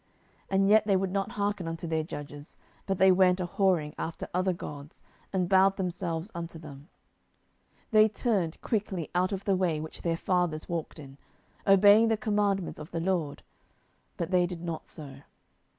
07:002:017 0.45 0.47
And 0.59 0.67
yet 0.67 0.87
they 0.87 0.95
would 0.95 1.11
not 1.11 1.31
hearken 1.33 1.67
unto 1.67 1.85
their 1.85 2.01
judges, 2.03 2.57
but 2.87 2.97
they 2.97 3.11
went 3.11 3.39
a 3.39 3.45
whoring 3.45 3.93
after 3.99 4.27
other 4.33 4.51
gods, 4.51 5.03
and 5.31 5.47
bowed 5.47 5.77
themselves 5.77 6.31
unto 6.33 6.57
them: 6.57 6.89
they 7.91 8.09
turned 8.09 8.59
quickly 8.63 9.11
out 9.13 9.31
of 9.31 9.45
the 9.45 9.55
way 9.55 9.79
which 9.79 10.01
their 10.01 10.17
fathers 10.17 10.67
walked 10.67 10.97
in, 10.97 11.19
obeying 11.67 12.07
the 12.07 12.17
commandments 12.17 12.79
of 12.79 12.89
the 12.89 12.99
LORD; 12.99 13.43
but 14.17 14.31
they 14.31 14.47
did 14.47 14.63
not 14.63 14.87
so. 14.87 15.17